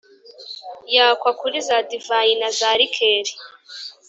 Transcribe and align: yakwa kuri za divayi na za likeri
yakwa 0.95 1.31
kuri 1.39 1.57
za 1.67 1.77
divayi 1.89 2.33
na 2.41 2.49
za 2.57 2.71
likeri 2.79 3.33